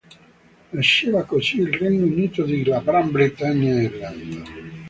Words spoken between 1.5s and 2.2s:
il Regno